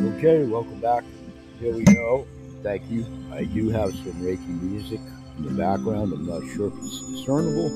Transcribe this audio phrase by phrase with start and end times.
[0.00, 1.04] Okay, welcome back.
[1.58, 2.26] Here we go.
[2.62, 3.04] Thank you.
[3.30, 4.98] I do have some Reiki music
[5.36, 6.14] in the background.
[6.14, 7.68] I'm not sure if it's discernible.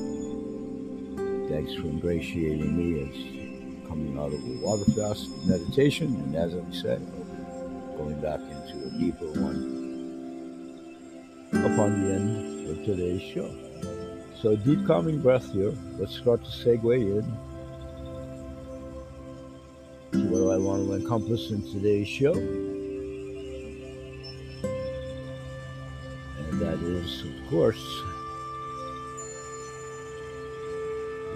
[1.51, 3.15] Thanks for ingratiating me as
[3.87, 6.15] coming out of a water fast meditation.
[6.15, 7.07] And as I said,
[7.99, 9.85] going back into a deeper one
[11.53, 13.55] upon the end of today's show.
[14.41, 15.75] So, deep calming breath here.
[15.99, 17.54] Let's start to segue in
[20.31, 22.33] what I want to encompass in today's show.
[26.39, 27.85] And that is, of course,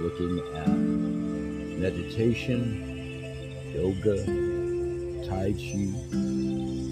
[0.01, 0.69] looking at
[1.79, 2.85] meditation,
[3.75, 4.17] yoga,
[5.29, 5.93] Tai Chi,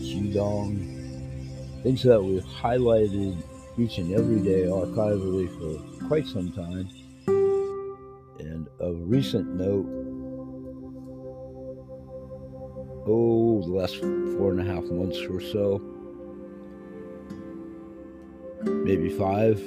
[0.06, 0.74] Qigong,
[1.82, 3.42] things that we've highlighted
[3.78, 6.88] each and every day archivally for quite some time.
[8.38, 10.05] And of recent note,
[13.06, 15.80] oh, the last four and a half months or so,
[18.62, 19.62] maybe five,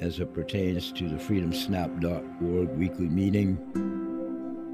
[0.00, 3.58] as it pertains to the freedomsnap.org weekly meeting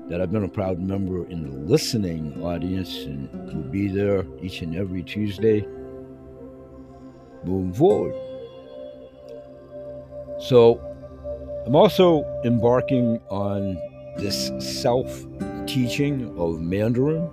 [0.09, 4.63] that I've been a proud member in the listening audience and will be there each
[4.63, 5.67] and every Tuesday
[7.45, 8.15] moving forward.
[10.41, 10.81] So
[11.67, 13.77] I'm also embarking on
[14.17, 15.27] this self
[15.67, 17.31] teaching of Mandarin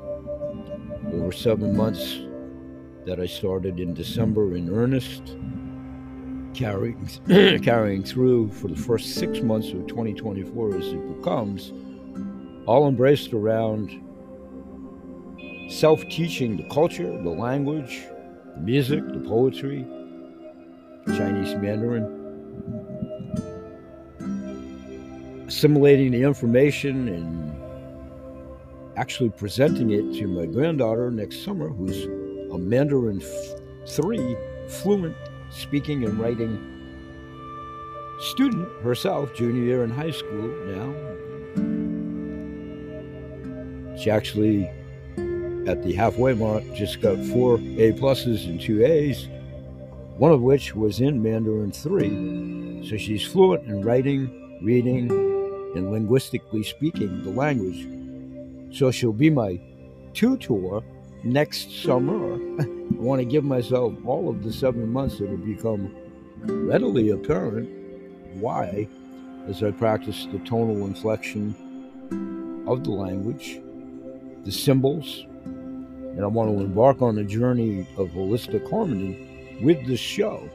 [1.16, 2.20] over seven months
[3.06, 5.38] that I started in December in earnest,
[6.54, 7.08] carrying
[7.62, 11.72] carrying through for the first six months of 2024 as it becomes,
[12.66, 14.02] all embraced around
[15.70, 18.04] self-teaching the culture, the language,
[18.56, 19.86] the music, the poetry,
[21.08, 22.24] Chinese Mandarin,
[25.48, 27.45] assimilating the information and
[28.98, 32.06] actually presenting it to my granddaughter next summer, who's
[32.54, 33.22] a Mandarin
[33.88, 34.38] 3
[34.68, 35.16] fluent
[35.50, 36.72] speaking and writing
[38.20, 40.94] student herself, junior year in high school now.
[43.98, 44.66] She actually,
[45.68, 49.28] at the halfway mark, just got four A pluses and two A's,
[50.18, 52.88] one of which was in Mandarin 3.
[52.88, 55.12] So she's fluent in writing, reading,
[55.76, 57.86] and linguistically speaking the language
[58.76, 59.60] so she'll be my
[60.14, 60.82] tutor
[61.24, 62.36] next summer.
[62.62, 65.22] I want to give myself all of the seven months.
[65.22, 65.96] It'll become
[66.44, 67.70] readily apparent
[68.36, 68.88] why,
[69.48, 71.56] as I practice the tonal inflection
[72.68, 73.62] of the language,
[74.44, 80.02] the symbols, and I want to embark on a journey of holistic harmony with this
[80.02, 80.50] show,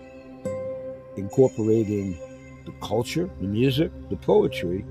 [1.16, 2.18] incorporating
[2.66, 4.84] the culture, the music, the poetry,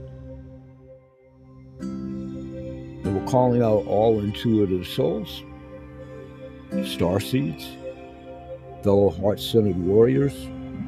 [3.30, 5.44] calling out all intuitive souls,
[6.84, 7.70] star seeds,
[8.84, 10.34] fellow heart centered warriors,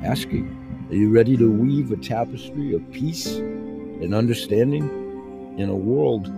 [0.03, 0.47] asking,
[0.89, 6.33] Are you ready to weave a tapestry of peace and understanding in a world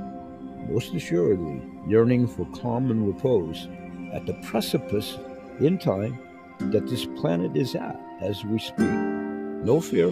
[0.70, 3.70] most assuredly yearning for calm and repose
[4.12, 5.18] at the precipice
[5.62, 6.20] in time
[6.60, 8.90] that this planet is at as we speak?
[8.90, 10.10] No fear,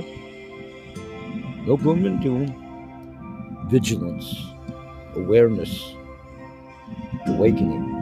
[1.65, 4.51] no gloom and doom, vigilance
[5.15, 5.93] awareness,
[7.27, 7.99] awakening.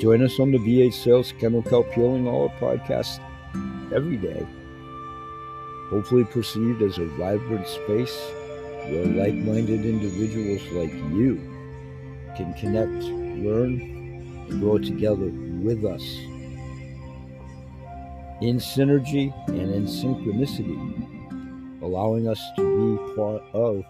[0.00, 3.20] Join us on the BH Sales Kennel Kelp Healing Hour podcast
[3.94, 4.46] every day.
[5.90, 8.16] Hopefully, perceived as a vibrant space
[8.88, 11.36] where like minded individuals like you
[12.36, 13.04] can connect,
[13.44, 13.80] learn,
[14.48, 15.30] and grow together
[15.62, 16.02] with us
[18.40, 23.84] in synergy and in synchronicity, allowing us to be part of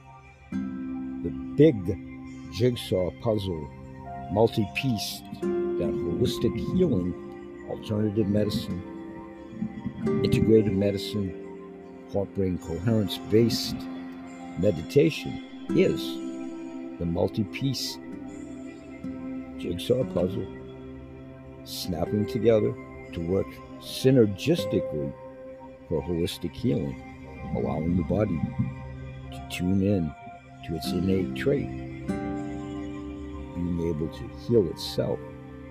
[1.61, 1.99] big
[2.55, 3.69] jigsaw puzzle,
[4.33, 7.13] multi piece, that holistic healing,
[7.69, 8.83] alternative medicine,
[10.25, 11.29] integrative medicine,
[12.15, 13.77] heart brain coherence based
[14.59, 15.45] meditation
[15.77, 16.01] is
[16.99, 17.99] the multi piece
[19.59, 20.49] jigsaw puzzle,
[21.65, 22.73] snapping together
[23.13, 23.49] to work
[23.81, 25.13] synergistically
[25.91, 26.97] for holistic healing,
[27.55, 28.41] allowing the body
[29.31, 30.11] to tune in
[30.67, 31.69] to its innate trait,
[32.07, 35.19] being able to heal itself,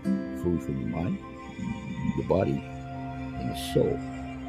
[0.03, 1.18] food for the mind,
[2.18, 2.63] the body,
[3.39, 4.00] and the soul.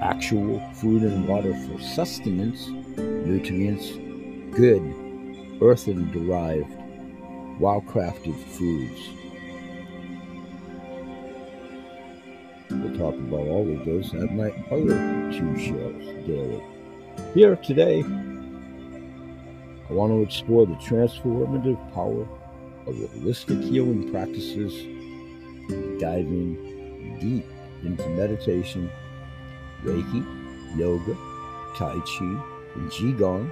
[0.01, 3.93] Actual food and water for sustenance, nutrients,
[4.57, 4.83] good,
[5.63, 6.73] earthen derived,
[7.61, 9.11] well crafted foods.
[12.71, 14.97] We'll talk about all of those at my other
[15.33, 16.63] two shows daily.
[17.35, 18.03] Here today,
[19.91, 22.23] I want to explore the transformative power
[22.87, 24.73] of holistic healing practices,
[26.01, 27.45] diving deep
[27.83, 28.89] into meditation,
[29.83, 31.17] Reiki, yoga,
[31.77, 32.43] Tai Chi,
[32.77, 33.51] and Qigong,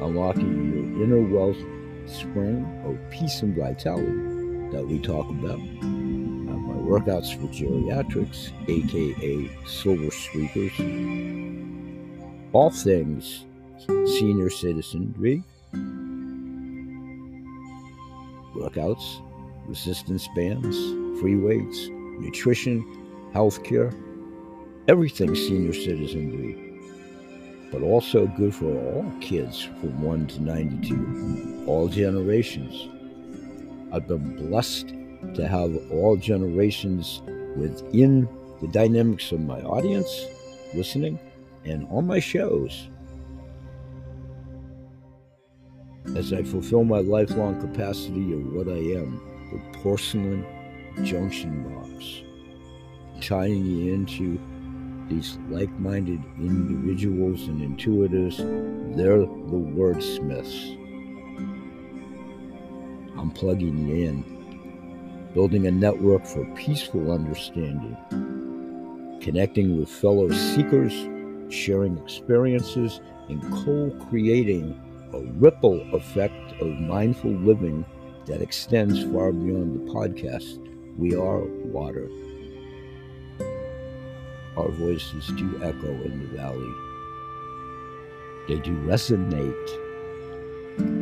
[0.00, 1.58] unlocking your inner wealth
[2.06, 5.58] spring of peace and vitality that we talk about.
[5.58, 10.72] My workouts for geriatrics, aka silver streakers,
[12.54, 13.44] all things
[13.86, 15.42] senior citizenry,
[18.54, 19.22] workouts,
[19.66, 20.76] resistance bands,
[21.20, 21.88] free weights,
[22.20, 22.82] nutrition,
[23.34, 23.94] healthcare,
[24.88, 26.68] everything senior citizenry
[27.70, 32.88] but also good for all kids from 1 to 92, all generations.
[33.92, 34.88] I've been blessed
[35.34, 37.22] to have all generations
[37.56, 38.28] within
[38.60, 40.08] the dynamics of my audience
[40.74, 41.18] listening
[41.64, 42.88] and on my shows.
[46.16, 49.20] As I fulfill my lifelong capacity of what I am,
[49.52, 50.44] the porcelain
[51.04, 52.22] junction box,
[53.20, 54.40] tying you into
[55.08, 58.38] these like minded individuals and intuitives,
[58.96, 60.74] they're the wordsmiths.
[63.18, 67.96] I'm plugging you in, building a network for peaceful understanding,
[69.20, 70.94] connecting with fellow seekers,
[71.52, 74.80] sharing experiences, and co creating
[75.12, 77.84] a ripple effect of mindful living
[78.26, 80.58] that extends far beyond the podcast.
[80.98, 82.08] We are water
[84.58, 86.74] our voices do echo in the valley.
[88.48, 89.68] They do resonate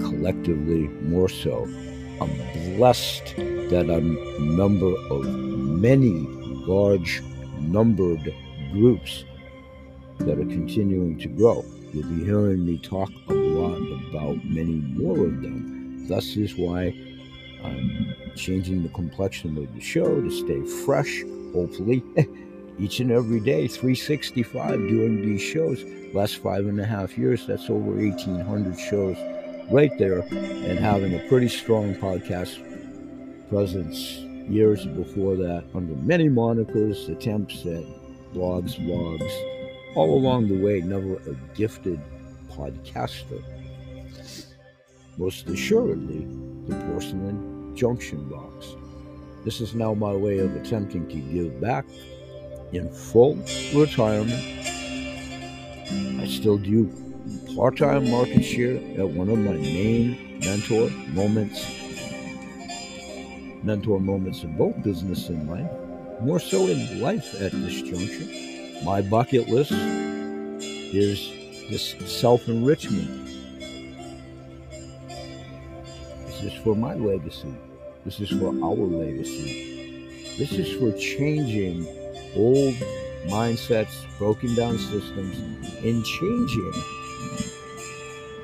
[0.01, 1.65] collectively more so.
[2.21, 6.27] I'm blessed that I'm a member of many
[6.67, 7.23] large
[7.61, 8.35] numbered
[8.73, 9.25] groups
[10.19, 11.65] that are continuing to grow.
[11.93, 13.11] You'll be hearing me talk
[13.57, 16.07] lot about many more of them.
[16.09, 16.95] Thus is why
[17.65, 21.23] I'm changing the complexion of the show to stay fresh,
[21.53, 22.03] hopefully.
[22.79, 25.83] each and every day, 365 doing these shows.
[26.15, 29.17] Last five and a half years, that's over 1,800 shows
[29.71, 32.63] right there, and having a pretty strong podcast
[33.49, 34.19] presence
[34.49, 37.85] years before that under many monikers, attempts at
[38.33, 42.01] blogs, blogs, all along the way, never a gifted
[42.57, 43.43] podcaster.
[45.19, 46.27] Most assuredly,
[46.67, 48.75] the porcelain junction box.
[49.45, 51.85] This is now my way of attempting to give back
[52.73, 53.37] in full
[53.75, 54.43] retirement.
[56.21, 56.91] I still do
[57.55, 61.65] part time market share at one of my main mentor moments,
[63.63, 65.71] mentor moments in both business and life,
[66.21, 68.85] more so in life at this juncture.
[68.85, 71.31] My bucket list is
[71.71, 73.27] this self enrichment.
[76.27, 77.55] This is for my legacy.
[78.05, 80.37] This is for our legacy.
[80.39, 81.87] This is for changing
[82.37, 82.75] old
[83.27, 85.39] mindsets, broken down systems,
[85.83, 86.73] and changing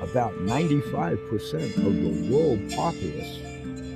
[0.01, 3.39] about 95% of the world populace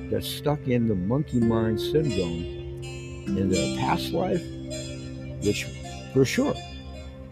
[0.09, 2.81] that's stuck in the monkey mind syndrome
[3.27, 4.41] in their past life,
[5.43, 5.65] which
[6.13, 6.55] for sure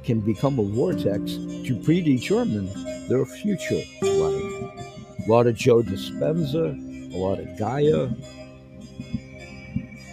[0.06, 1.34] can become a vortex
[1.66, 2.70] to predetermine
[3.08, 5.26] their future life.
[5.26, 8.10] A lot of Joe Dispenza, a lot of Gaia,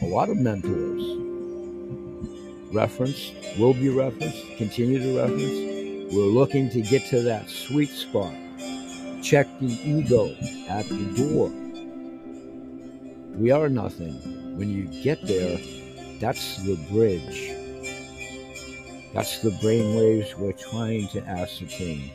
[0.03, 1.23] a lot of mentors
[2.73, 6.15] Reference, will be referenced, continue to reference.
[6.15, 8.33] We're looking to get to that sweet spot.
[9.23, 10.35] Check the ego
[10.71, 11.51] at the door.
[13.37, 14.15] We are nothing.
[14.57, 15.59] When you get there,
[16.19, 17.62] that's the bridge.
[19.13, 22.11] That's the brainwaves we're trying to ascertain.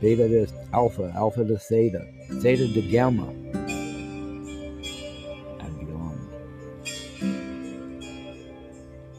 [0.00, 2.06] Beta to alpha, alpha to theta,
[2.40, 3.28] theta to gamma,
[5.60, 6.20] and beyond.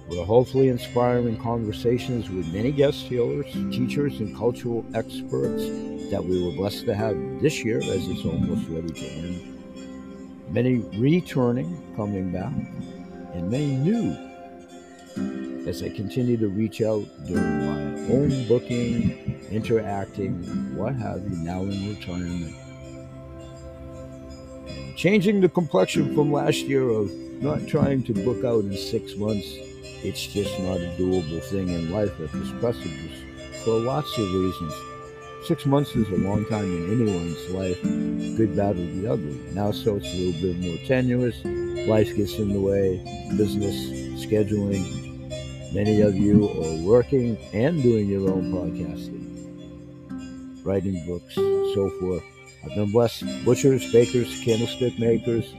[0.10, 5.66] We're hopefully inspiring conversations with many guest healers, teachers, and cultural experts
[6.10, 9.54] that we were blessed to have this year as it's almost ready to end.
[10.50, 12.54] Many returning, coming back,
[13.34, 14.27] and many new
[15.68, 20.44] as I continue to reach out during my own booking, interacting,
[20.76, 22.56] what have you, now in retirement.
[24.96, 29.68] Changing the complexion from last year of not trying to book out in six months
[30.04, 34.74] it's just not a doable thing in life at this precipice for lots of reasons.
[35.46, 37.82] Six months is a long time in anyone's life,
[38.38, 39.40] good, bad, or the ugly.
[39.54, 41.44] Now, so it's a little bit more tenuous.
[41.88, 42.98] Life gets in the way,
[43.36, 43.76] business,
[44.24, 45.07] scheduling.
[45.74, 49.26] Many of you are working and doing your own podcasting,
[50.64, 52.24] writing books, so forth.
[52.64, 53.26] I've been blessed.
[53.44, 55.54] Butchers, bakers, candlestick makers,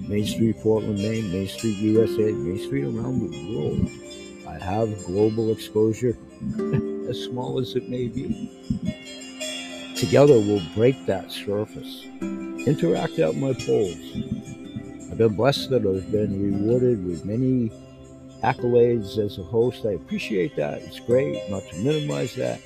[0.00, 3.90] Main Street, Portland, Maine, Main Street, USA, Main Street around the world.
[4.46, 6.16] I have global exposure,
[7.08, 8.50] as small as it may be.
[9.96, 12.06] Together, we'll break that surface.
[12.66, 13.98] Interact out my polls.
[15.10, 17.72] I've been blessed that I've been rewarded with many
[18.42, 19.84] accolades as a host.
[19.84, 20.82] I appreciate that.
[20.82, 22.60] It's great, not to minimize that.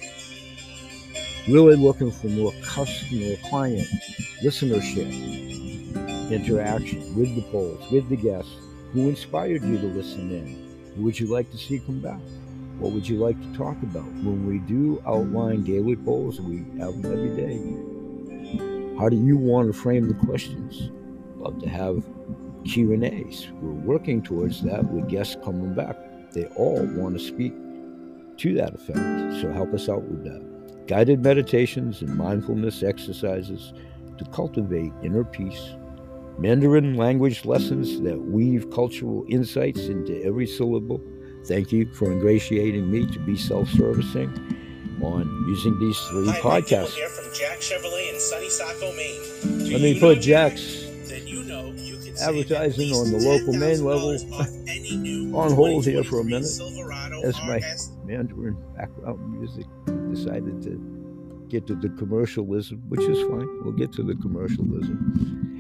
[1.49, 3.87] Really looking for more customer, client,
[4.43, 5.11] listenership,
[6.31, 8.53] interaction with the polls, with the guests.
[8.93, 10.93] Who inspired you to listen in?
[10.97, 12.21] Who would you like to see come back?
[12.79, 14.07] What would you like to talk about?
[14.23, 18.99] When we do outline daily polls, we have them every day.
[18.99, 20.91] How do you want to frame the questions?
[21.37, 22.05] Love to have
[22.65, 23.49] Q and A's.
[23.61, 25.97] We're working towards that with guests coming back.
[26.33, 27.53] They all want to speak
[28.39, 29.41] to that effect.
[29.41, 30.55] So help us out with that
[30.87, 33.73] guided meditations and mindfulness exercises
[34.19, 35.75] to cultivate inner peace,
[36.39, 41.01] Mandarin language lessons that weave cultural insights into every syllable.
[41.47, 44.31] Thank you for ingratiating me to be self servicing
[45.03, 46.95] on using these three Hi, podcasts.
[46.95, 49.71] Here from Jack Chevrolet in Sunny Saco, Maine.
[49.73, 50.84] Let me put Jack's you know you
[52.29, 54.11] advertising on the local main level
[55.37, 56.45] on hold here for a minute
[57.25, 57.61] as my
[58.05, 59.67] Mandarin background music
[60.11, 63.49] decided to get to the commercialism, which is fine.
[63.63, 65.51] We'll get to the commercialism.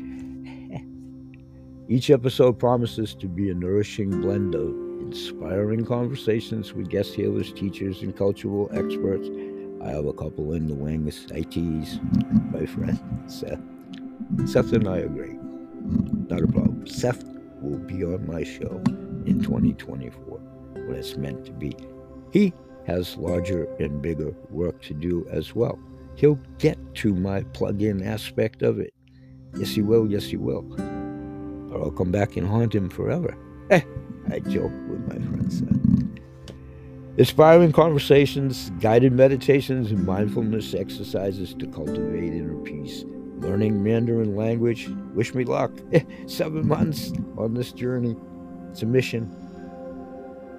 [1.88, 4.70] Each episode promises to be a nourishing blend of
[5.02, 9.28] inspiring conversations with guest healers, teachers, and cultural experts.
[9.82, 11.26] I have a couple in the wings.
[11.30, 11.98] ITs,
[12.50, 13.60] my friend Seth.
[14.46, 15.36] Seth and I are great.
[15.84, 16.86] Not a problem.
[16.86, 17.24] Seth
[17.60, 18.82] will be on my show
[19.26, 20.38] in 2024
[20.86, 21.76] when it's meant to be.
[22.32, 22.52] He
[22.86, 25.78] has larger and bigger work to do as well.
[26.16, 28.94] He'll get to my plug in aspect of it.
[29.56, 30.10] Yes, he will.
[30.10, 30.64] Yes, he will.
[31.72, 33.36] Or I'll come back and haunt him forever.
[33.70, 33.82] Eh,
[34.30, 35.62] I joke with my friends.
[37.16, 43.04] Inspiring conversations, guided meditations, and mindfulness exercises to cultivate inner peace.
[43.44, 44.88] Learning Mandarin language.
[45.14, 45.70] Wish me luck.
[46.26, 46.68] Seven mm-hmm.
[46.68, 48.16] months on this journey.
[48.70, 49.30] It's a mission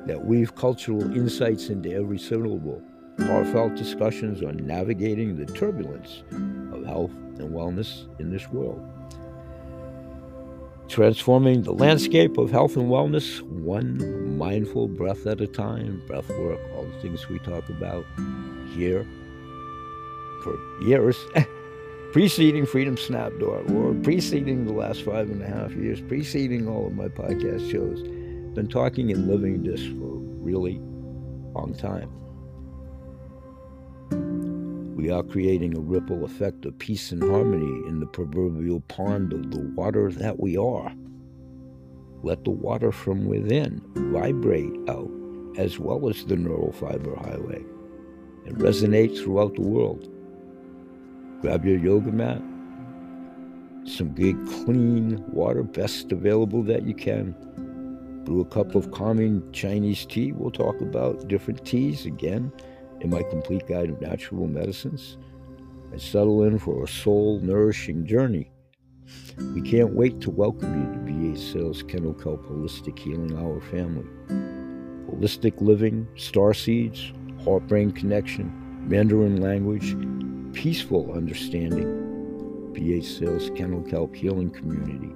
[0.06, 2.82] that weave cultural insights into every syllable,
[3.20, 8.82] heartfelt discussions on navigating the turbulence of health and wellness in this world.
[10.88, 16.60] Transforming the landscape of health and wellness, one mindful breath at a time, breath work,
[16.76, 18.06] all the things we talk about
[18.76, 19.04] here
[20.44, 21.18] for years,
[22.16, 27.10] preceding Freedom Snap.org, preceding the last five and a half years, preceding all of my
[27.10, 28.02] podcast shows
[28.56, 30.80] been talking and living this for really
[31.54, 32.10] long time.
[34.96, 39.52] We are creating a ripple effect of peace and harmony in the proverbial pond of
[39.52, 40.94] the water that we are.
[42.24, 45.12] Let the water from within vibrate out,
[45.58, 47.62] as well as the neural fiber highway,
[48.46, 50.15] and resonate throughout the world.
[51.42, 52.42] Grab your yoga mat,
[53.86, 57.36] some good clean water, best available that you can
[58.26, 60.32] brew a cup of calming Chinese tea.
[60.32, 62.52] We'll talk about different teas again
[63.02, 65.18] in my complete guide of natural medicines.
[65.92, 68.52] And settle in for a soul nourishing journey.
[69.54, 74.08] We can't wait to welcome you to BH Sales Kennel Kelp Holistic Healing Hour family.
[75.08, 77.14] Holistic living, star seeds,
[77.44, 78.52] heart brain connection,
[78.90, 79.96] Mandarin language,
[80.56, 81.86] peaceful understanding.
[82.74, 85.14] BH Sales Kennel Kelp Healing Community.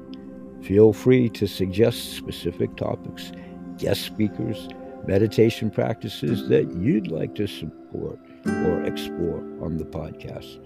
[0.62, 3.31] Feel free to suggest specific topics,
[3.77, 4.67] guest speakers,
[5.08, 10.60] meditation practices that you'd like to support or explore on the podcast.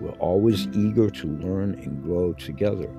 [0.00, 2.90] We're always eager to learn and grow together.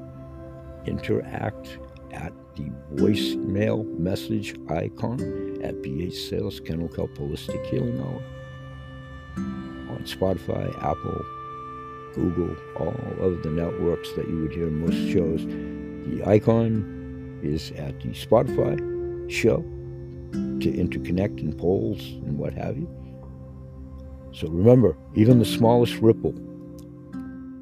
[0.85, 1.79] Interact
[2.11, 5.19] at the voicemail message icon
[5.63, 8.21] at BH Sales Kennel Kelp Holistic Healing Hour
[10.01, 11.25] on Spotify, Apple,
[12.13, 15.45] Google, all of the networks that you would hear most shows.
[16.07, 18.79] The icon is at the Spotify
[19.29, 19.57] show
[20.31, 22.89] to interconnect in polls and what have you.
[24.33, 26.33] So remember, even the smallest ripple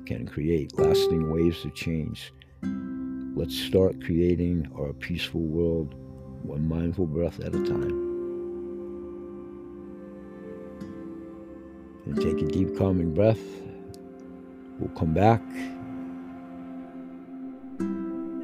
[0.06, 2.32] can create lasting waves of change.
[3.36, 5.96] Let's start creating our peaceful world
[6.44, 8.09] one mindful breath at a time.
[12.16, 13.40] Take a deep, calming breath.
[14.80, 15.42] We'll come back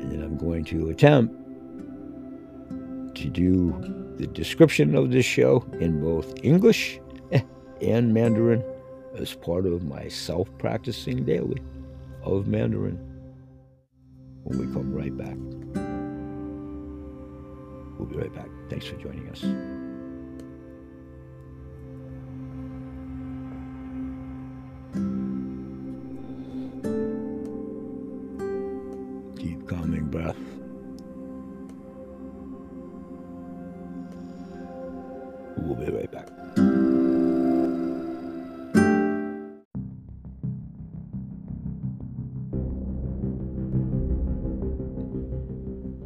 [0.05, 1.33] And then I'm going to attempt
[3.15, 3.73] to do
[4.17, 6.99] the description of this show in both English
[7.81, 8.63] and Mandarin
[9.17, 11.59] as part of my self practicing daily
[12.21, 12.99] of Mandarin
[14.43, 15.37] when we come right back.
[17.97, 18.49] We'll be right back.
[18.69, 19.84] Thanks for joining us.
[35.57, 36.29] We'll be right back.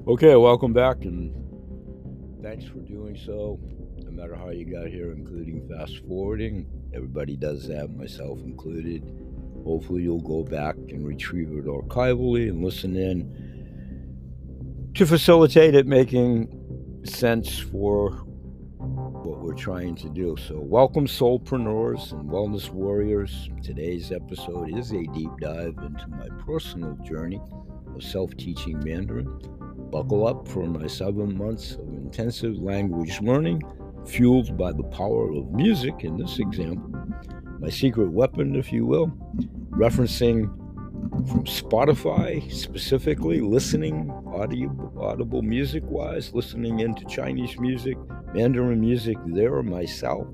[0.08, 1.34] Okay, welcome back and
[2.42, 3.60] thanks for doing so.
[3.98, 9.04] No matter how you got here, including fast forwarding, everybody does that, myself included.
[9.63, 13.49] Hopefully, you'll go back and retrieve it archivally and listen in
[15.00, 16.46] to facilitate it making
[17.06, 18.12] sense for
[18.79, 20.36] what we're trying to do.
[20.46, 23.48] So, welcome, soulpreneurs and wellness warriors.
[23.63, 27.39] Today's episode is a deep dive into my personal journey
[27.96, 29.39] of self teaching Mandarin
[29.89, 33.62] Buckle up for my seven months of intensive language learning,
[34.06, 36.91] fueled by the power of music in this example.
[37.60, 39.08] My secret weapon, if you will,
[39.70, 40.53] referencing
[41.28, 47.98] from Spotify specifically, listening audio, audible music wise, listening into Chinese music,
[48.34, 50.28] Mandarin music there myself,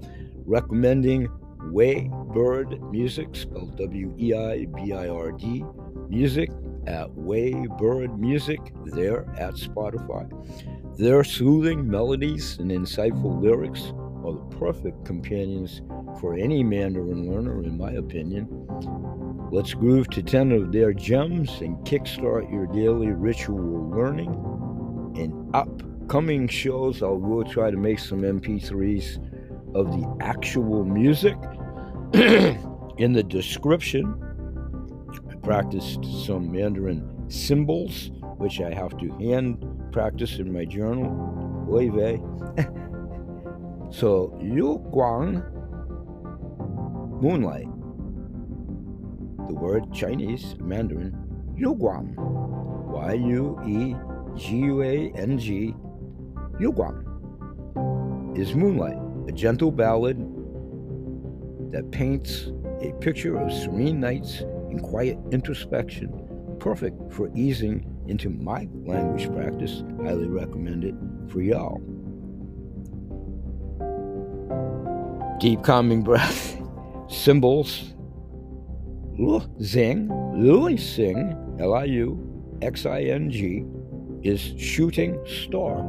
[0.45, 1.27] recommending
[1.71, 5.65] Way Bird Music, spelled W E I B I R D,
[6.09, 6.49] music
[6.85, 10.29] at Weibird Music there at Spotify.
[10.97, 13.91] Their soothing melodies and insightful lyrics
[14.23, 15.81] are the perfect companions
[16.19, 18.47] for any Mandarin learner, in my opinion.
[19.51, 24.33] Let's groove to 10 of their gems and kickstart your daily ritual learning.
[25.15, 31.37] In upcoming shows, I will try to make some MP3s of the actual music.
[32.97, 34.21] in the description,
[35.45, 41.31] practiced some Mandarin symbols, which I have to hand practice in my journal.
[43.91, 45.41] So, Yue Guang,
[47.21, 47.67] moonlight.
[49.47, 51.15] The word Chinese, Mandarin,
[51.55, 52.15] Yue Guang.
[52.95, 53.95] Y U E
[54.37, 55.75] G U A N G,
[56.59, 60.17] Yue Guang, is moonlight, a gentle ballad
[61.71, 66.09] that paints a picture of serene nights and quiet introspection,
[66.59, 69.83] perfect for easing into my language practice.
[70.03, 70.95] Highly recommend it
[71.29, 71.79] for y'all.
[75.39, 76.57] Deep calming breath,
[77.09, 77.94] symbols.
[79.61, 83.63] Zing, Liu Xing, L I U X I N G,
[84.23, 85.79] is Shooting Star,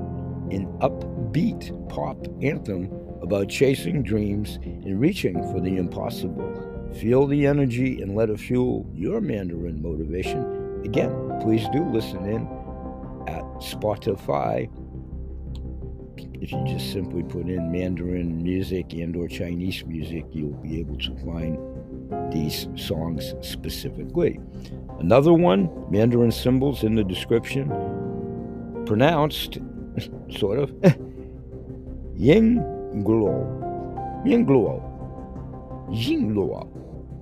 [0.51, 2.85] an upbeat pop anthem
[3.23, 6.53] about chasing dreams and reaching for the impossible.
[7.01, 10.83] Feel the energy and let it fuel your Mandarin motivation.
[10.85, 12.43] Again, please do listen in
[13.27, 14.71] at Spotify.
[16.41, 20.97] If you just simply put in Mandarin music and or Chinese music, you'll be able
[20.99, 21.59] to find
[22.31, 24.41] these songs specifically.
[24.99, 27.69] Another one, Mandarin symbols in the description,
[28.87, 29.59] pronounced
[30.39, 30.71] sort of
[32.17, 32.59] Ying
[33.05, 33.67] Guo.
[34.27, 34.47] Ying.
[35.91, 36.69] Jingluo.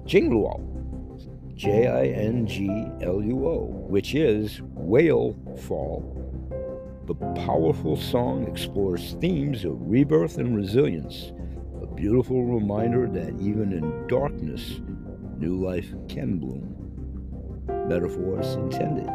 [0.06, 0.60] Jingluo,
[1.54, 2.68] J I N G
[3.02, 6.02] L U O, which is Whale Fall.
[7.06, 11.32] The powerful song explores themes of rebirth and resilience,
[12.04, 14.82] beautiful reminder that even in darkness,
[15.38, 16.76] new life can bloom.
[17.88, 19.08] Metaphors intended.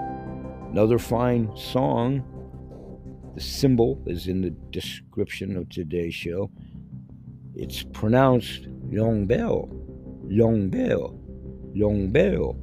[0.72, 2.24] Another fine song,
[3.36, 6.50] the symbol is in the description of today's show.
[7.54, 9.70] It's pronounced Yongbao
[10.28, 11.16] Yongbao,
[11.76, 12.56] Yongbao,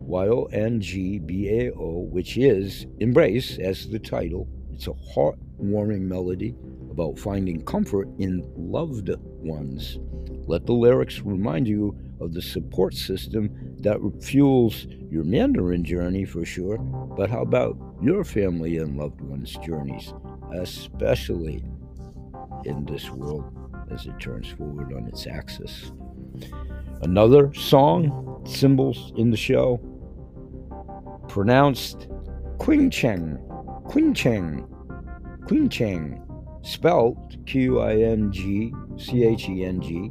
[0.00, 4.48] Y O N G B A O, which is Embrace as the title.
[4.72, 6.56] It's a heartwarming melody
[6.90, 9.98] about finding comfort in loved ones.
[10.46, 13.50] Let the lyrics remind you of the support system
[13.80, 19.56] that fuels your Mandarin journey for sure, but how about your family and loved ones'
[19.64, 20.12] journeys,
[20.52, 21.64] especially
[22.64, 23.44] in this world
[23.90, 25.92] as it turns forward on its axis?
[27.02, 29.80] Another song, symbols in the show,
[31.28, 32.08] pronounced
[32.58, 33.38] Qing Cheng,
[33.86, 34.66] Qing Cheng,
[35.46, 36.22] Qing Cheng,
[36.62, 40.08] spelled Q I N G C H E N G,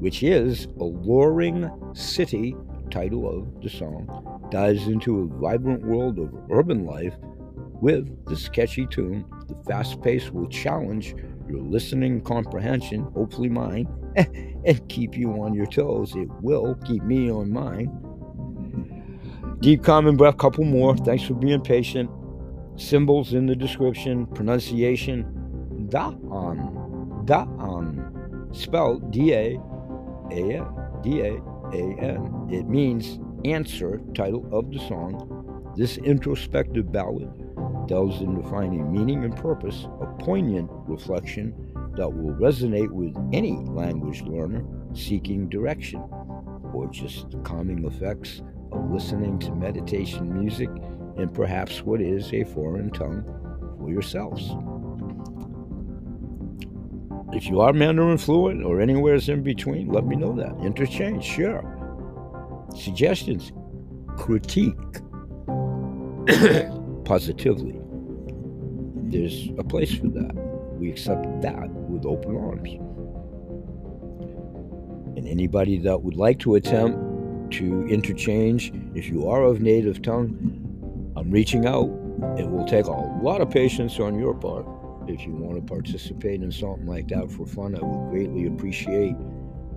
[0.00, 2.56] which is a Alluring City,
[2.90, 7.14] title of the song, dives into a vibrant world of urban life
[7.80, 9.24] with this catchy tune.
[9.48, 11.14] The fast pace will challenge
[11.48, 16.14] your listening comprehension, hopefully mine, and keep you on your toes.
[16.14, 17.98] It will keep me on mine.
[19.60, 20.96] Deep common breath, couple more.
[20.96, 22.10] Thanks for being patient.
[22.76, 24.26] Symbols in the description.
[24.26, 25.41] Pronunciation
[25.92, 27.26] Da'an.
[27.26, 28.56] Da'an.
[28.56, 29.60] Spelled D A
[30.30, 30.66] A N.
[31.02, 32.48] D A A N.
[32.50, 35.74] It means answer, title of the song.
[35.76, 37.30] This introspective ballad
[37.88, 41.52] delves into finding meaning and purpose, a poignant reflection
[41.96, 46.00] that will resonate with any language learner seeking direction,
[46.72, 50.70] or just the calming effects of listening to meditation music
[51.18, 53.24] and perhaps what is a foreign tongue
[53.78, 54.54] for yourselves.
[57.32, 60.54] If you are Mandarin fluent or anywhere in between, let me know that.
[60.62, 61.64] Interchange, sure.
[62.76, 63.52] Suggestions,
[64.18, 64.76] critique
[67.04, 67.80] positively.
[69.04, 70.34] There's a place for that.
[70.78, 72.68] We accept that with open arms.
[75.16, 81.12] And anybody that would like to attempt to interchange, if you are of native tongue,
[81.16, 81.88] I'm reaching out.
[82.38, 84.66] It will take a lot of patience on your part.
[85.08, 89.16] If you want to participate in something like that for fun, I would greatly appreciate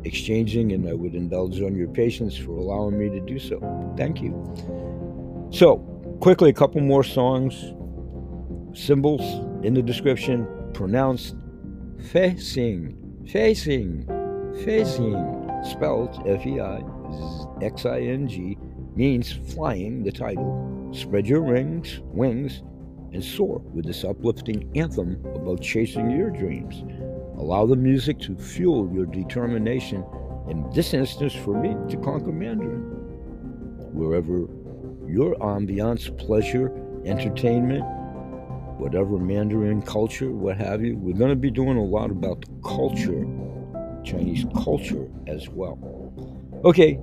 [0.04, 3.60] exchanging and I would indulge on your patience for allowing me to do so.
[3.98, 4.34] Thank you.
[5.50, 5.78] So,
[6.22, 7.74] quickly, a couple more songs.
[8.78, 9.22] Symbols
[9.66, 11.36] in the description pronounced
[12.12, 12.96] facing,
[13.32, 14.06] facing,
[14.64, 16.84] facing, spelled F E I
[17.62, 18.58] X I N G,
[18.96, 20.92] means flying the title.
[20.94, 22.62] Spread your wings, wings
[23.15, 26.84] and soar with this uplifting anthem about chasing your dreams.
[27.38, 30.06] Allow the music to fuel your determination,
[30.49, 32.82] in this instance for me, to conquer Mandarin.
[33.93, 34.47] Wherever
[35.10, 36.71] your ambiance, pleasure,
[37.06, 37.86] entertainment,
[38.80, 42.51] whatever Mandarin culture, what have you, we're going to be doing a lot about the
[42.67, 43.25] culture,
[44.04, 45.80] Chinese culture as well.
[46.65, 46.99] Okay,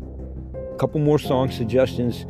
[0.54, 2.26] a couple more song suggestions.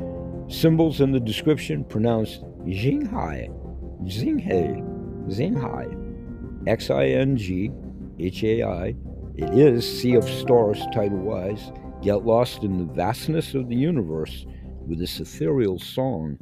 [0.46, 3.58] Symbols in the description pronounced Xinghai.
[4.06, 4.82] Xinghai,
[5.28, 7.70] Xinghai, X I N G
[8.18, 8.94] H A I.
[9.36, 11.70] It is Sea of Stars title wise.
[12.02, 14.44] Get lost in the vastness of the universe
[14.88, 16.36] with this ethereal song.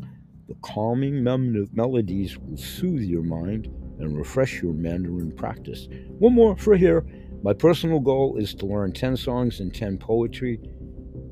[0.48, 3.66] The calming melodies will soothe your mind
[3.98, 5.86] and refresh your Mandarin practice.
[6.18, 7.04] One more for here.
[7.42, 10.60] My personal goal is to learn 10 songs and 10 poetry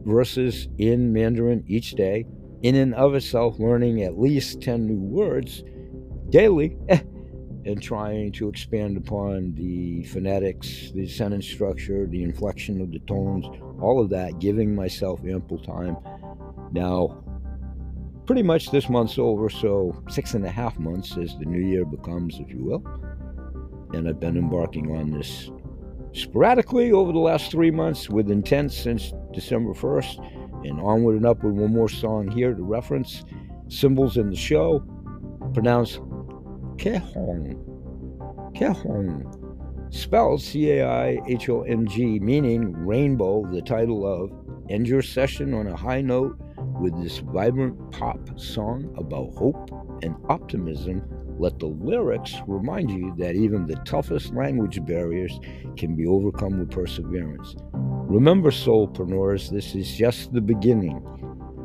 [0.05, 2.27] verses in Mandarin each day.
[2.63, 5.65] In and of itself, learning at least 10 new words
[6.31, 7.01] daily eh.
[7.65, 13.45] and trying to expand upon the phonetics, the sentence structure, the inflection of the tones,
[13.81, 15.97] all of that, giving myself ample time.
[16.73, 17.23] Now,
[18.27, 21.85] pretty much this month's over, so six and a half months as the new year
[21.85, 22.85] becomes, if you will.
[23.95, 25.51] And I've been embarking on this
[26.13, 31.55] sporadically over the last three months with intent since December 1st, and onward and upward.
[31.55, 33.25] One more song here to reference.
[33.69, 34.83] Symbols in the show,
[35.55, 36.01] pronounced
[36.79, 37.57] Kehong.
[38.55, 39.93] Kehong.
[39.93, 44.31] Spelled C A I H O N G, meaning rainbow, the title of
[44.71, 46.37] End Your Session on a High Note
[46.81, 49.71] with this vibrant pop song about hope
[50.03, 51.03] and optimism.
[51.41, 55.41] Let the lyrics remind you that even the toughest language barriers
[55.77, 57.57] can be overcome with perseverance.
[57.75, 61.03] Remember, soulpreneurs, this is just the beginning.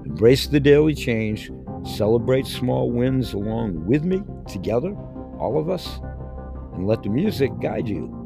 [0.06, 1.52] Embrace the daily change,
[1.84, 4.96] celebrate small wins along with me, together,
[5.39, 6.00] all of us,
[6.74, 8.19] and let the music guide you.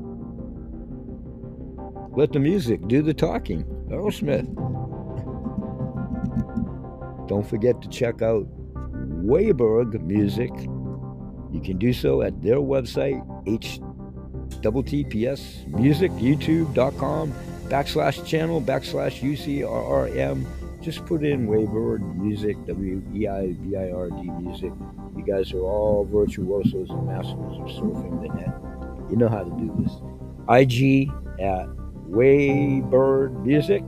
[2.16, 3.64] Let the music do the talking.
[3.90, 4.48] Aerosmith.
[7.28, 8.48] Don't forget to check out
[9.24, 10.52] Weibird Music.
[11.52, 13.22] You can do so at their website,
[14.62, 17.34] https music, youtube.com,
[17.68, 20.46] backslash channel, backslash UCRRM.
[20.88, 24.72] Just put in Weibird Music, W E I B I R D Music.
[25.18, 28.56] You guys are all virtuosos and masters of surfing the net.
[29.12, 29.92] You know how to do this.
[30.48, 31.10] IG
[31.42, 31.68] at
[32.08, 33.84] Weibird Music,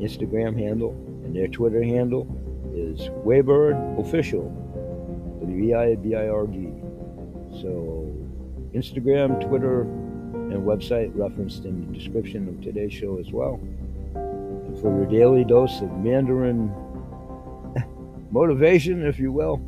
[0.00, 0.90] Instagram handle,
[1.24, 2.26] and their Twitter handle
[2.74, 4.50] is Weibird Official,
[5.38, 6.72] W E I B I R D.
[7.62, 8.12] So,
[8.74, 13.60] Instagram, Twitter, and website referenced in the description of today's show as well.
[14.78, 16.72] For your daily dose of Mandarin
[18.30, 19.60] motivation, if you will,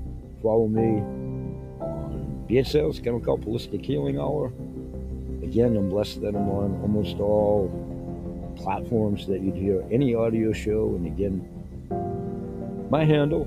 [0.43, 1.03] follow me
[1.81, 4.53] on Sales Kennel Kelp Holistic Healing Hour.
[5.43, 7.71] Again, I'm blessed that I'm on almost all
[8.57, 10.95] platforms that you'd hear any audio show.
[10.95, 11.49] And again,
[12.91, 13.47] my handle,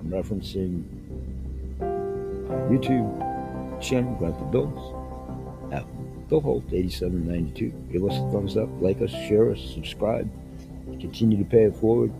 [0.00, 0.84] I'm referencing
[2.70, 5.01] YouTube channel, Grandpa Bills, at
[6.32, 7.92] Bill Holt 8792.
[7.92, 10.30] Give us a thumbs up, like us, share us, subscribe,
[10.98, 12.10] continue to pay it forward.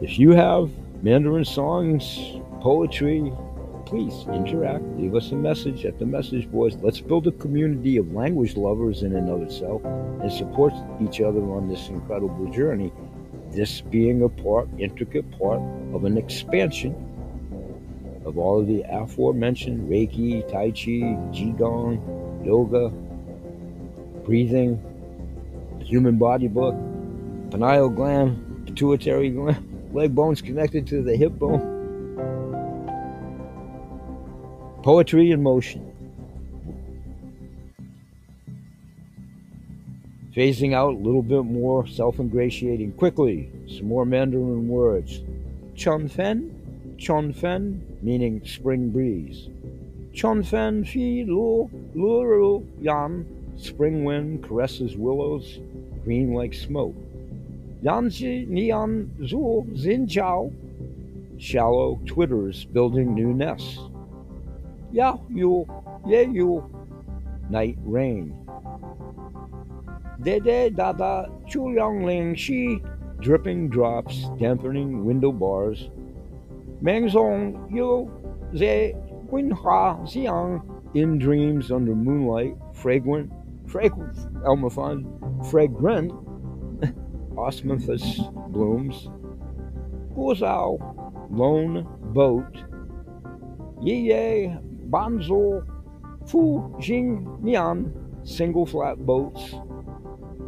[0.00, 0.70] If you have
[1.02, 3.32] Mandarin songs, poetry,
[3.84, 4.84] please interact.
[4.96, 6.76] Leave us a message at the message boards.
[6.80, 11.42] Let's build a community of language lovers in and of itself and support each other
[11.50, 12.92] on this incredible journey.
[13.50, 15.60] This being a part, intricate part
[15.92, 16.94] of an expansion
[18.24, 22.90] of all of the aforementioned Reiki, Tai Chi, Qigong, yoga,
[24.24, 24.80] breathing,
[25.80, 26.74] human body book,
[27.50, 31.70] pineal gland, pituitary gland, leg bones connected to the hip bone,
[34.82, 35.90] poetry in motion.
[40.34, 42.92] Phasing out a little bit more self ingratiating.
[42.94, 45.22] Quickly, some more Mandarin words.
[45.76, 49.48] Chun Fen, Chun Fen, meaning spring breeze.
[50.12, 55.58] Chun Fen Fi Lu Lu Yan, spring wind caresses willows,
[56.04, 56.94] green like smoke.
[57.82, 60.52] Yanji Nian Zhu Xin Chao,
[61.38, 63.78] shallow twitters building new nests.
[64.92, 65.66] Ya Yu,
[66.06, 66.62] Ye Yu,
[67.48, 68.36] night rain.
[70.22, 72.82] Dede Dada Chu Yang Ling Shi,
[73.20, 75.88] dripping drops dampening window bars.
[76.84, 78.10] Mengzong Yu
[78.54, 78.92] Ze
[79.32, 80.60] Winhua Xiang,
[80.94, 83.32] in dreams under moonlight, fragrant,
[83.66, 86.12] fragrant, Elmafan, fragrant,
[87.36, 88.20] osmanthus
[88.52, 89.08] blooms.
[90.14, 90.78] Guozhao,
[91.30, 92.52] lone boat.
[93.80, 95.66] Yiye Banzo
[96.28, 97.90] Fu Jing Nian,
[98.28, 99.54] single flat boats,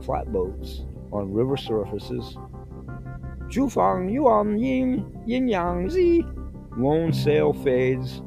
[0.05, 2.37] flat boats on river surfaces.
[3.57, 6.25] Zhufang Yuan Yin Yin Yang Zi,
[6.77, 8.21] lone sail fades.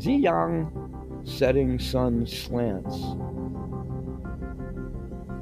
[0.00, 0.72] Zi Yang,
[1.24, 2.96] setting sun slants.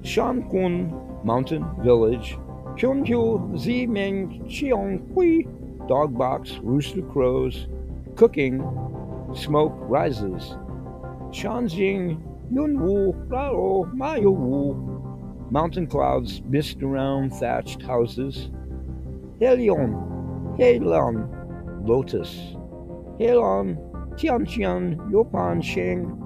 [0.03, 2.37] Shankun Mountain Village.
[2.75, 5.47] Kyunkyu Zi Ming Chiong Hui,
[5.87, 7.69] dog box, rooster crows,
[8.17, 8.59] cooking,
[9.33, 10.57] smoke rises.
[11.31, 12.21] Shanjing
[12.53, 14.94] Yunwu Rao Mayo Wu,
[15.51, 18.51] mountain clouds mist around thatched houses.
[19.41, 21.29] Helion, Heilon,
[21.87, 22.35] lotus.
[23.19, 23.77] Heilon,
[24.17, 26.17] Tianqian, Yopan Sheng,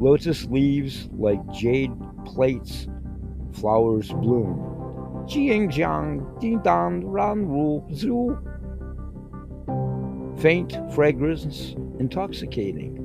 [0.00, 1.92] lotus leaves like jade
[2.24, 2.88] plates,
[3.52, 4.68] flowers bloom.
[5.26, 8.38] Jiangjiang, Dindan, Ranwu, Zhu.
[10.40, 12.98] Faint fragrance, intoxicating.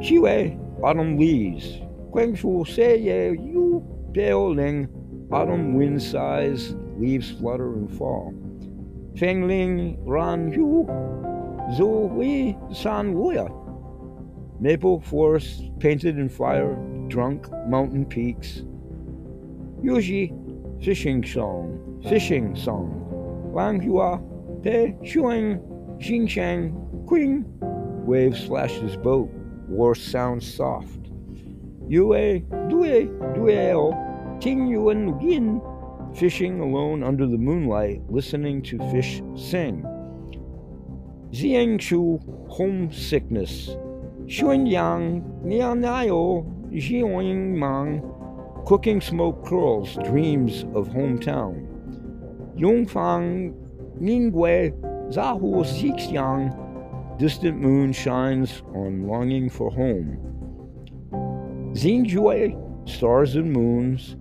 [0.00, 1.80] Qi autumn leaves.
[2.10, 3.84] Guangshu Seye Yu
[4.54, 4.88] Ling,
[5.30, 8.34] autumn wind sighs, leaves flutter and fall.
[9.16, 10.86] Fengling Ran Yu
[11.76, 13.48] Zhu Hui San Wuya.
[14.60, 16.74] Maple forest painted in fire,
[17.08, 18.62] drunk mountain peaks.
[19.82, 20.32] Yuji
[20.82, 23.04] fishing song, fishing song.
[23.52, 24.18] Wang Hua
[24.62, 25.60] Pe Shuang
[26.00, 26.72] Xingshang
[27.06, 27.44] Qing.
[28.06, 29.28] Wave slashes boat,
[29.68, 31.07] war sounds soft.
[31.88, 35.60] Yue Due Dueo Ting Yuan Yin.
[36.14, 39.82] Fishing alone under the moonlight, listening to fish sing.
[41.32, 43.76] Jiangshu homesickness.
[44.26, 48.04] Xuanyang Nianayo Jiangmang
[48.66, 51.66] cooking smoke curls, dreams of hometown.
[52.56, 53.54] Yongfang
[53.98, 54.72] Ningwei
[55.10, 60.37] Zahu Xixiang distant moon shines on longing for home.
[61.78, 64.16] Xinjue stars and moons.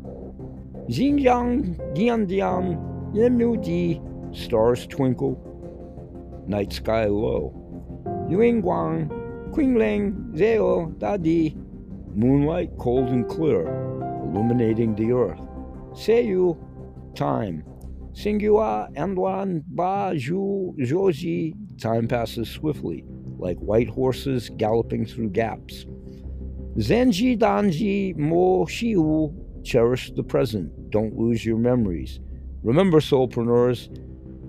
[0.90, 2.78] Xinjiang Diandian
[3.16, 3.98] Yemudi
[4.32, 5.42] stars twinkle
[6.46, 7.52] night sky low.
[8.30, 9.10] Yuingguang,
[9.56, 11.56] Qingling, Zeo, Dadi,
[12.16, 13.66] moonlight cold and clear,
[14.22, 15.42] illuminating the earth.
[15.94, 16.56] Seiyu,
[17.16, 17.64] time.
[18.14, 23.04] Singua, Anduan, Ba, Zhu, Zhoji, time passes swiftly,
[23.40, 25.88] like white horses galloping through gaps.
[26.78, 32.20] Zenji, Danji, Mo, Shiu, cherish the present, don't lose your memories.
[32.62, 33.90] Remember, soulpreneurs,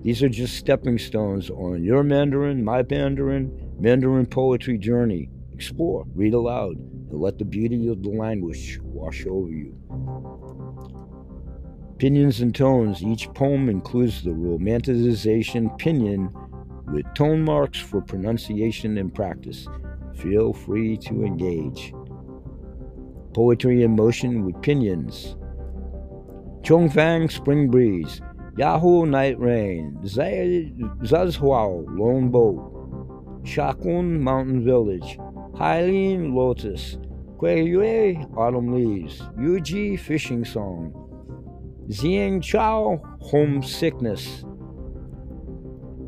[0.03, 5.31] these are just stepping stones on your Mandarin, my Mandarin, Mandarin poetry journey.
[5.53, 9.75] Explore, read aloud, and let the beauty of the language wash over you.
[11.97, 13.01] Pinyins and tones.
[13.01, 16.31] Each poem includes the romanticization Pinyin
[16.93, 19.67] with tone marks for pronunciation and practice.
[20.15, 21.91] Feel free to engage.
[23.33, 25.35] Poetry in motion with Pinyins.
[26.63, 28.21] Chongfang Spring Breeze.
[28.59, 35.17] Yahoo Night Rain, Zazhuao Lone Boat, Shakun Mountain Village,
[35.53, 36.97] Hailin Lotus,
[37.37, 40.91] Kueyue Autumn Leaves, Yuji Fishing Song,
[41.87, 44.43] Xiang Chao, homesickness.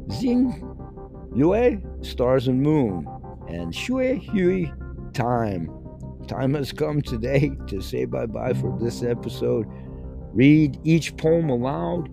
[0.08, 0.62] Xing
[1.34, 3.08] Yue, stars and moon.
[3.48, 4.74] And Shui Hui,
[5.14, 5.72] time.
[6.28, 9.68] Time has come today to say bye bye for this episode.
[10.34, 12.10] Read each poem aloud.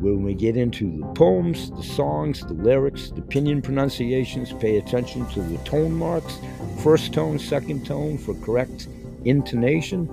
[0.00, 5.26] When we get into the poems, the songs, the lyrics, the Pinyin pronunciations, pay attention
[5.30, 6.38] to the tone marks
[6.78, 8.88] first tone, second tone for correct
[9.24, 10.08] intonation.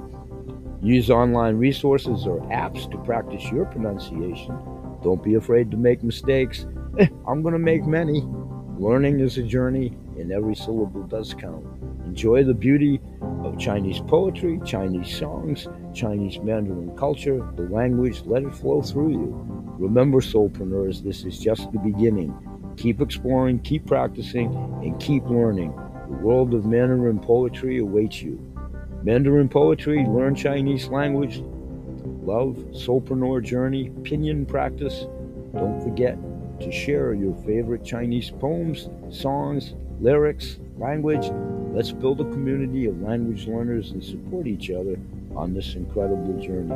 [0.81, 4.57] Use online resources or apps to practice your pronunciation.
[5.03, 6.65] Don't be afraid to make mistakes.
[7.27, 8.23] I'm going to make many.
[8.77, 11.65] Learning is a journey, and every syllable does count.
[12.15, 13.01] Enjoy the beauty
[13.43, 19.45] of Chinese poetry, Chinese songs, Chinese Mandarin culture, the language, let it flow through you.
[19.77, 22.33] Remember, soulpreneurs, this is just the beginning.
[22.77, 25.73] Keep exploring, keep practicing, and keep learning.
[26.07, 28.39] The world of Mandarin poetry awaits you.
[29.03, 31.43] Mandarin poetry, learn Chinese language,
[32.23, 35.05] love, soulpreneur journey, pinyin practice.
[35.53, 36.17] Don't forget
[36.61, 41.29] to share your favorite Chinese poems, songs, lyrics, language.
[41.75, 44.97] Let's build a community of language learners and support each other
[45.35, 46.73] on this incredible journey.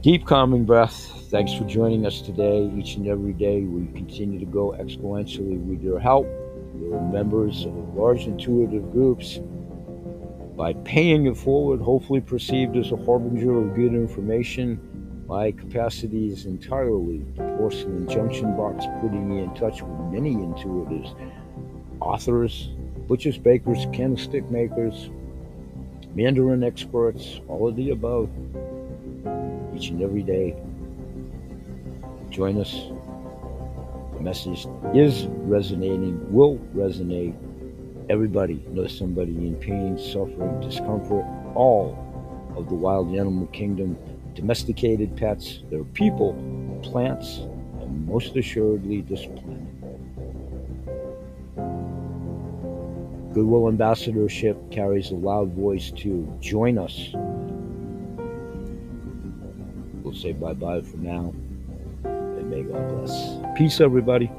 [0.00, 0.94] Deep calming breath.
[1.28, 2.72] Thanks for joining us today.
[2.74, 6.26] Each and every day, we continue to go exponentially with your help.
[6.72, 9.38] We're members of large intuitive groups.
[10.56, 14.80] By paying it forward, hopefully perceived as a harbinger of good information,
[15.30, 21.14] my capacity is entirely porcelain junction box, putting me in touch with many intuitives,
[22.00, 22.70] authors,
[23.06, 25.08] butchers, bakers, candlestick makers,
[26.16, 28.28] Mandarin experts, all of the above,
[29.72, 30.56] each and every day.
[32.30, 32.88] Join us
[34.14, 37.36] the message is resonating, will resonate.
[38.10, 41.96] Everybody knows somebody in pain, suffering, discomfort, all
[42.56, 43.96] of the wild animal kingdom,
[44.34, 46.34] domesticated pets, their people,
[46.82, 47.38] plants,
[47.80, 49.66] and most assuredly this planet.
[53.32, 57.10] Goodwill Ambassadorship carries a loud voice to join us.
[60.02, 61.32] We'll say bye bye for now.
[62.04, 63.36] And may God bless.
[63.56, 64.30] Peace, everybody.